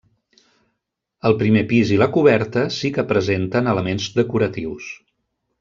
[1.29, 4.93] El primer pis i la coberta sí que presenten elements decoratius.